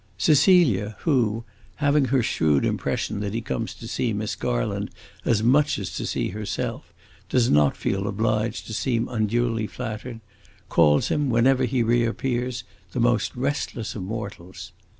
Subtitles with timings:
[0.17, 1.43] Cecilia, who,
[1.75, 4.89] having her shrewd impression that he comes to see Miss Garland
[5.25, 6.91] as much as to see herself,
[7.29, 10.19] does not feel obliged to seem unduly flattered,
[10.69, 14.71] calls him, whenever he reappears, the most restless of mortals.